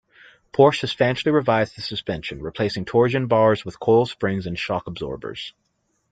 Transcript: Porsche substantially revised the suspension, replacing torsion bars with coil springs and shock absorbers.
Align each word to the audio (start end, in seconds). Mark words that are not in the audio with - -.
Porsche 0.51 0.79
substantially 0.79 1.31
revised 1.31 1.77
the 1.77 1.81
suspension, 1.83 2.41
replacing 2.41 2.85
torsion 2.85 3.27
bars 3.27 3.63
with 3.63 3.79
coil 3.79 4.07
springs 4.07 4.47
and 4.47 4.57
shock 4.57 4.87
absorbers. 4.87 5.53